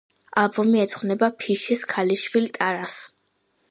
ალბომი 0.43 0.81
ეძღვნება 0.85 1.31
ფიშის 1.45 1.87
ქალიშვილ 1.95 2.53
ტარას. 2.61 3.01